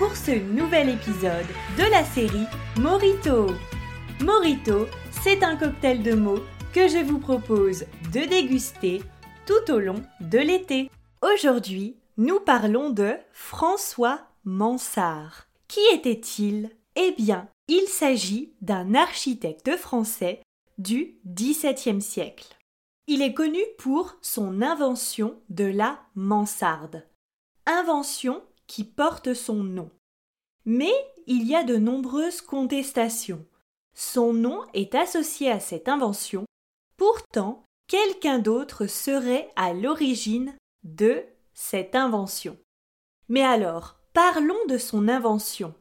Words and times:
pour 0.00 0.16
ce 0.16 0.30
nouvel 0.30 0.88
épisode 0.88 1.44
de 1.76 1.82
la 1.90 2.02
série 2.06 2.46
Morito. 2.78 3.48
Morito, 4.22 4.86
c'est 5.10 5.42
un 5.42 5.56
cocktail 5.56 6.02
de 6.02 6.14
mots 6.14 6.42
que 6.72 6.88
je 6.88 7.04
vous 7.04 7.18
propose 7.18 7.84
de 8.10 8.20
déguster 8.20 9.02
tout 9.44 9.70
au 9.70 9.78
long 9.78 10.02
de 10.22 10.38
l'été. 10.38 10.90
Aujourd'hui, 11.20 11.98
nous 12.16 12.40
parlons 12.40 12.88
de 12.88 13.12
François 13.34 14.22
Mansart. 14.46 15.48
Qui 15.68 15.80
était-il? 15.92 16.70
Eh 16.96 17.12
bien, 17.18 17.46
il 17.68 17.86
s'agit 17.86 18.54
d'un 18.62 18.94
architecte 18.94 19.76
français 19.76 20.40
du 20.78 21.18
XVIIe 21.26 22.00
siècle. 22.00 22.56
Il 23.06 23.20
est 23.20 23.34
connu 23.34 23.60
pour 23.76 24.16
son 24.22 24.62
invention 24.62 25.34
de 25.50 25.64
la 25.64 25.98
mansarde. 26.14 27.06
Invention 27.66 28.40
qui 28.70 28.84
porte 28.84 29.34
son 29.34 29.64
nom. 29.64 29.90
Mais 30.64 30.92
il 31.26 31.44
y 31.44 31.56
a 31.56 31.64
de 31.64 31.76
nombreuses 31.76 32.40
contestations. 32.40 33.44
Son 33.94 34.32
nom 34.32 34.64
est 34.74 34.94
associé 34.94 35.50
à 35.50 35.58
cette 35.58 35.88
invention, 35.88 36.44
pourtant 36.96 37.64
quelqu'un 37.88 38.38
d'autre 38.38 38.86
serait 38.86 39.50
à 39.56 39.72
l'origine 39.72 40.54
de 40.84 41.24
cette 41.52 41.96
invention. 41.96 42.56
Mais 43.28 43.42
alors, 43.42 43.98
parlons 44.12 44.64
de 44.68 44.78
son 44.78 45.08
invention. 45.08 45.74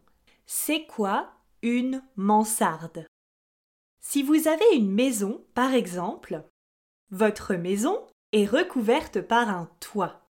C'est 0.47 0.87
quoi 0.87 1.29
une 1.61 2.01
mansarde? 2.15 3.05
Si 4.01 4.23
vous 4.23 4.47
avez 4.47 4.73
une 4.73 4.91
maison, 4.91 5.45
par 5.53 5.75
exemple, 5.75 6.43
votre 7.11 7.53
maison 7.53 8.07
est 8.31 8.47
recouverte 8.47 9.21
par 9.21 9.47
un 9.49 9.69
toit. 9.79 10.27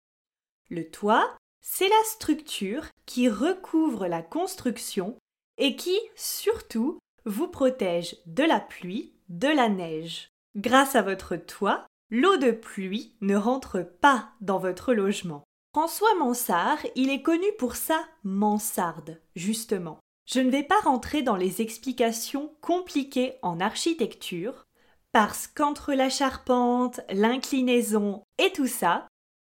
Le 0.69 0.91
toit, 0.91 1.35
c'est 1.63 1.89
la 1.89 2.05
structure 2.05 2.87
qui 3.07 3.29
recouvre 3.29 4.07
la 4.07 4.23
construction 4.23 5.17
et 5.59 5.77
qui, 5.77 5.99
surtout, 6.17 6.99
vous 7.25 7.49
protège 7.49 8.17
de 8.27 8.43
la 8.43 8.61
pluie, 8.61 9.15
de 9.29 9.49
la 9.49 9.69
neige. 9.69 10.29
Grâce 10.57 10.97
à 10.97 11.03
votre 11.03 11.37
toit, 11.37 11.87
l'eau 12.11 12.37
de 12.37 12.51
pluie 12.51 13.15
ne 13.21 13.37
rentre 13.37 13.81
pas 13.81 14.31
dans 14.41 14.59
votre 14.59 14.93
logement. 14.93 15.45
François 15.75 16.15
Mansart, 16.19 16.85
il 16.97 17.09
est 17.09 17.23
connu 17.23 17.47
pour 17.59 17.77
sa 17.77 18.05
mansarde, 18.25 19.23
justement. 19.35 19.99
Je 20.27 20.41
ne 20.41 20.51
vais 20.51 20.63
pas 20.63 20.81
rentrer 20.81 21.23
dans 21.23 21.37
les 21.37 21.63
explications 21.63 22.55
compliquées 22.61 23.37
en 23.41 23.61
architecture, 23.61 24.65
parce 25.13 25.47
qu'entre 25.47 25.95
la 25.95 26.11
charpente, 26.11 27.01
l'inclinaison 27.11 28.23
et 28.39 28.53
tout 28.53 28.67
ça, 28.67 29.09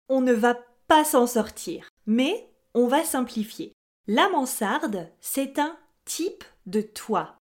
on 0.10 0.22
ne 0.22 0.34
va 0.34 0.58
s'en 1.04 1.28
sortir. 1.28 1.90
Mais 2.06 2.50
on 2.74 2.88
va 2.88 3.04
simplifier. 3.04 3.74
La 4.08 4.30
mansarde, 4.30 5.10
c'est 5.20 5.60
un 5.60 5.78
type 6.06 6.44
de 6.66 6.82
toit 6.82 7.36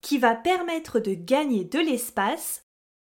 qui 0.00 0.18
va 0.18 0.34
permettre 0.34 1.00
de 1.00 1.14
gagner 1.14 1.64
de 1.64 1.78
l'espace 1.78 2.64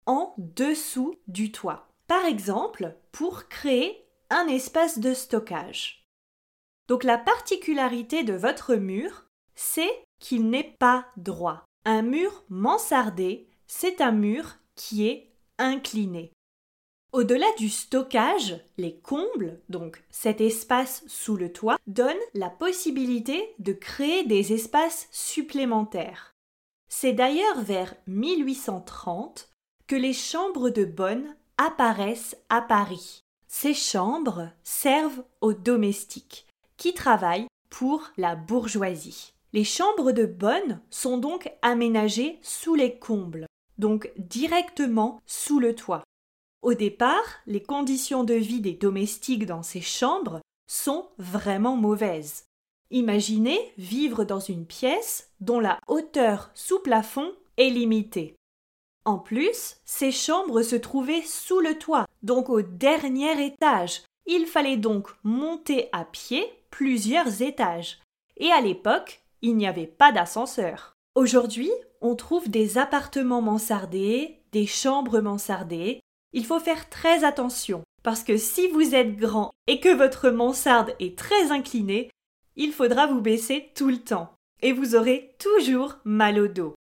en 0.07 0.35
dessous 0.39 1.15
du 1.27 1.53
toit. 1.53 1.89
Par 2.07 2.25
exemple, 2.25 2.97
pour 3.13 3.49
créer 3.49 4.07
un 4.31 4.47
espace 4.47 4.99
de 4.99 5.15
stockage. 5.15 6.07
Donc 6.89 7.05
la 7.05 7.19
particularité 7.19 8.25
de 8.25 8.35
votre 8.35 8.75
mur, 8.75 9.27
c'est 9.55 10.05
qu'il 10.19 10.49
n'est 10.51 10.75
pas 10.79 11.07
droit. 11.17 11.65
Un 11.85 12.03
mur 12.03 12.45
mansardé, 12.49 13.49
c'est 13.67 14.01
un 14.01 14.13
mur 14.13 14.57
qui 14.75 15.07
est 15.07 15.33
incliné. 15.59 16.33
Au-delà 17.13 17.47
du 17.59 17.69
stockage, 17.69 18.59
les 18.79 18.97
combles, 18.97 19.61
donc 19.69 20.03
cet 20.09 20.41
espace 20.41 21.05
sous 21.07 21.37
le 21.37 21.53
toit, 21.53 21.77
donnent 21.87 22.17
la 22.33 22.49
possibilité 22.49 23.55
de 23.59 23.75
créer 23.75 24.25
des 24.25 24.55
espaces 24.55 25.09
supplémentaires. 25.13 26.35
C'est 26.89 27.13
d'ailleurs 27.13 27.61
vers 27.61 27.95
1830 28.07 29.51
que 29.87 29.97
les 29.97 30.15
chambres 30.15 30.71
de 30.71 30.87
bonne 30.87 31.37
apparaissent 31.59 32.37
à 32.49 32.63
Paris. 32.63 33.21
Ces 33.47 33.75
chambres 33.75 34.49
servent 34.65 35.23
aux 35.43 35.53
domestiques 35.53 36.47
qui 36.79 36.95
travaillent 36.95 37.49
pour 37.69 38.11
la 38.17 38.37
bourgeoisie. 38.37 39.35
Les 39.53 39.65
chambres 39.65 40.13
de 40.13 40.25
bonne 40.25 40.81
sont 40.89 41.19
donc 41.19 41.53
aménagées 41.61 42.39
sous 42.41 42.75
les 42.75 42.99
combles, 42.99 43.45
donc 43.77 44.11
directement 44.17 45.21
sous 45.27 45.61
le 45.61 45.75
toit. 45.75 46.05
Au 46.63 46.75
départ, 46.75 47.41
les 47.47 47.63
conditions 47.63 48.23
de 48.23 48.35
vie 48.35 48.61
des 48.61 48.75
domestiques 48.75 49.47
dans 49.47 49.65
ces 49.65 49.81
chambres 49.81 50.41
sont 50.69 51.09
vraiment 51.19 51.77
mauvaises. 51.77 52.45
Imaginez 52.91 53.59
vivre 53.79 54.25
dans 54.25 54.39
une 54.39 54.65
pièce 54.65 55.31
dont 55.41 55.59
la 55.59 55.81
hauteur 55.89 56.51
sous 56.55 56.79
plafond 56.79 57.33
est 57.57 57.71
limitée. 57.71 58.37
En 59.05 59.19
plus, 59.19 59.79
ces 59.85 60.13
chambres 60.13 60.63
se 60.63 60.77
trouvaient 60.77 61.23
sous 61.23 61.59
le 61.59 61.77
toit, 61.79 62.07
donc 62.23 62.49
au 62.49 62.63
dernier 62.63 63.45
étage. 63.45 64.03
Il 64.27 64.47
fallait 64.47 64.77
donc 64.77 65.09
monter 65.25 65.89
à 65.91 66.05
pied 66.05 66.45
plusieurs 66.71 67.43
étages. 67.43 67.99
Et 68.37 68.53
à 68.53 68.61
l'époque, 68.61 69.23
il 69.41 69.57
n'y 69.57 69.67
avait 69.67 69.89
pas 69.89 70.13
d'ascenseur. 70.13 70.95
Aujourd'hui, 71.17 71.71
on 72.01 72.15
trouve 72.15 72.49
des 72.49 72.79
appartements 72.79 73.43
mansardés, 73.43 74.39
des 74.53 74.67
chambres 74.67 75.21
mansardées. 75.21 76.01
Il 76.33 76.47
faut 76.47 76.61
faire 76.61 76.89
très 76.89 77.25
attention, 77.25 77.85
parce 78.03 78.23
que 78.23 78.37
si 78.37 78.69
vous 78.69 78.95
êtes 78.95 79.17
grand 79.17 79.51
et 79.67 79.81
que 79.81 79.95
votre 79.95 80.31
mansarde 80.31 80.95
est 80.99 81.17
très 81.17 81.51
inclinée, 81.51 82.11
il 82.57 82.73
faudra 82.73 83.07
vous 83.07 83.21
baisser 83.21 83.71
tout 83.75 83.89
le 83.89 83.99
temps, 83.99 84.35
et 84.61 84.73
vous 84.73 84.95
aurez 84.95 85.35
toujours 85.39 85.99
mal 86.05 86.39
au 86.39 86.49
dos. 86.49 86.75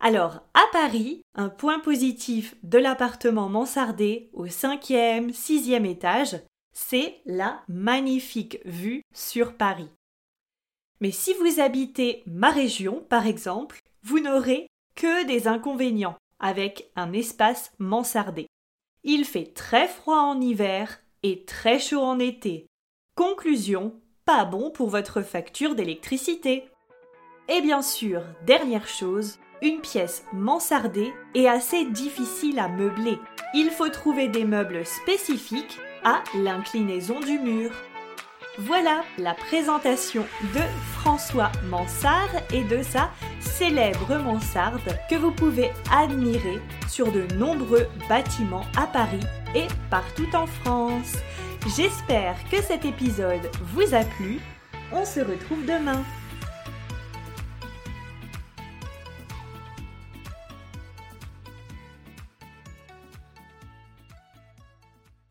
Alors, 0.00 0.40
à 0.54 0.64
Paris, 0.72 1.22
un 1.36 1.48
point 1.48 1.78
positif 1.78 2.56
de 2.64 2.78
l'appartement 2.78 3.48
mansardé 3.48 4.30
au 4.32 4.48
cinquième, 4.48 5.32
sixième 5.32 5.86
étage, 5.86 6.40
c'est 6.72 7.20
la 7.24 7.62
magnifique 7.68 8.58
vue 8.64 9.02
sur 9.14 9.56
Paris. 9.56 9.90
Mais 11.00 11.10
si 11.10 11.34
vous 11.34 11.60
habitez 11.60 12.22
ma 12.26 12.50
région, 12.50 13.04
par 13.08 13.26
exemple, 13.26 13.80
vous 14.02 14.18
n'aurez 14.18 14.66
que 14.94 15.24
des 15.26 15.46
inconvénients 15.46 16.16
avec 16.40 16.90
un 16.96 17.12
espace 17.12 17.72
mansardé. 17.78 18.48
Il 19.04 19.24
fait 19.24 19.52
très 19.52 19.88
froid 19.88 20.18
en 20.18 20.40
hiver 20.40 21.00
et 21.22 21.44
très 21.44 21.78
chaud 21.78 22.02
en 22.02 22.18
été. 22.18 22.66
Conclusion, 23.16 24.00
pas 24.24 24.44
bon 24.44 24.70
pour 24.70 24.88
votre 24.88 25.22
facture 25.22 25.74
d'électricité. 25.74 26.68
Et 27.48 27.60
bien 27.60 27.82
sûr, 27.82 28.22
dernière 28.46 28.86
chose, 28.86 29.38
une 29.60 29.80
pièce 29.80 30.24
mansardée 30.32 31.12
est 31.34 31.48
assez 31.48 31.84
difficile 31.84 32.58
à 32.58 32.68
meubler. 32.68 33.18
Il 33.54 33.70
faut 33.70 33.88
trouver 33.88 34.28
des 34.28 34.44
meubles 34.44 34.86
spécifiques 34.86 35.78
à 36.04 36.22
l'inclinaison 36.36 37.20
du 37.20 37.38
mur. 37.38 37.70
Voilà 38.58 39.02
la 39.16 39.32
présentation 39.32 40.26
de 40.54 40.60
François 40.92 41.50
Mansart 41.70 42.34
et 42.52 42.62
de 42.64 42.82
sa 42.82 43.10
célèbre 43.40 44.18
mansarde 44.18 44.98
que 45.08 45.14
vous 45.14 45.30
pouvez 45.30 45.70
admirer 45.90 46.60
sur 46.86 47.10
de 47.10 47.22
nombreux 47.34 47.86
bâtiments 48.10 48.66
à 48.76 48.86
Paris 48.86 49.24
et 49.54 49.68
partout 49.88 50.28
en 50.34 50.46
France. 50.46 51.14
J'espère 51.76 52.36
que 52.50 52.60
cet 52.60 52.84
épisode 52.84 53.50
vous 53.72 53.94
a 53.94 54.04
plu. 54.04 54.38
On 54.92 55.06
se 55.06 55.20
retrouve 55.20 55.64
demain. 55.64 56.04